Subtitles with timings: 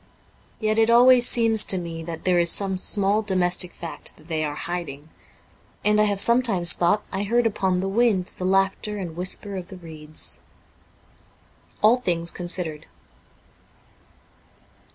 [0.59, 4.43] Yet it always seems to me that there is some small domestic fact that they
[4.43, 5.09] are hiding,
[5.85, 9.67] and I have sometimes thought I heard upon the wind the laughter and whisper of
[9.67, 10.39] the reeds.'
[11.83, 12.87] All Things Considered.